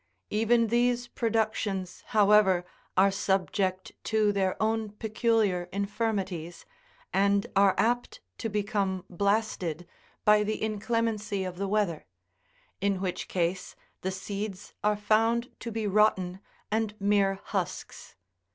[0.31, 2.65] Even these productions, however,
[2.97, 6.65] are subject to their own peculiar infirmities,
[7.13, 9.87] and are apt to become blasted
[10.25, 12.07] by the inclemency of the weather;
[12.81, 16.39] in which case the seeds are found to be rotten,
[16.71, 18.15] and mere husks.